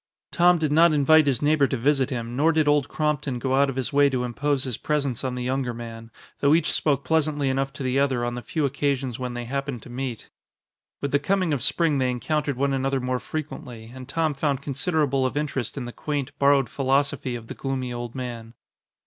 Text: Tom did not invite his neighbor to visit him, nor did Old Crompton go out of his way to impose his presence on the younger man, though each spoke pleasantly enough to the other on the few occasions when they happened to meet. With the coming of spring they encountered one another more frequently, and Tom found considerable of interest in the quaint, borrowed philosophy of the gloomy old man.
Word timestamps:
Tom 0.31 0.57
did 0.57 0.71
not 0.71 0.93
invite 0.93 1.27
his 1.27 1.43
neighbor 1.43 1.67
to 1.67 1.77
visit 1.77 2.09
him, 2.09 2.35
nor 2.35 2.51
did 2.51 2.67
Old 2.67 2.89
Crompton 2.89 3.37
go 3.37 3.53
out 3.53 3.69
of 3.69 3.75
his 3.75 3.93
way 3.93 4.09
to 4.09 4.23
impose 4.23 4.63
his 4.63 4.75
presence 4.79 5.23
on 5.23 5.35
the 5.35 5.43
younger 5.43 5.75
man, 5.75 6.09
though 6.39 6.55
each 6.55 6.71
spoke 6.73 7.03
pleasantly 7.05 7.49
enough 7.49 7.71
to 7.73 7.83
the 7.83 7.99
other 7.99 8.25
on 8.25 8.33
the 8.33 8.41
few 8.41 8.65
occasions 8.65 9.19
when 9.19 9.35
they 9.35 9.45
happened 9.45 9.83
to 9.83 9.91
meet. 9.91 10.31
With 11.01 11.11
the 11.11 11.19
coming 11.19 11.53
of 11.53 11.61
spring 11.61 11.99
they 11.99 12.09
encountered 12.09 12.57
one 12.57 12.73
another 12.73 12.99
more 12.99 13.19
frequently, 13.19 13.91
and 13.93 14.09
Tom 14.09 14.33
found 14.33 14.63
considerable 14.63 15.23
of 15.23 15.37
interest 15.37 15.77
in 15.77 15.85
the 15.85 15.93
quaint, 15.93 16.31
borrowed 16.39 16.67
philosophy 16.67 17.35
of 17.35 17.45
the 17.45 17.53
gloomy 17.53 17.93
old 17.93 18.15
man. 18.15 18.55